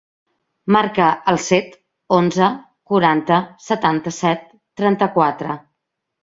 Marca 0.75 1.09
el 1.33 1.37
set, 1.47 1.75
onze, 2.19 2.47
quaranta, 2.93 3.37
setanta-set, 3.69 4.49
trenta-quatre. 4.83 5.61